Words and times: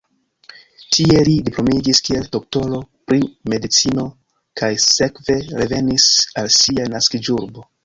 Tie 0.95 1.17
li 1.27 1.35
diplomiĝis 1.49 2.01
kiel 2.07 2.25
doktoro 2.37 2.79
pri 3.11 3.21
medicino 3.55 4.07
kaj 4.63 4.73
sekve 4.89 5.39
revenis 5.63 6.11
al 6.45 6.53
sia 6.59 6.91
naskiĝurbo. 6.99 7.71